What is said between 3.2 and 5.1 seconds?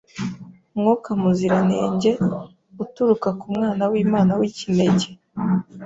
ku Mwana w’Imana w’ikinege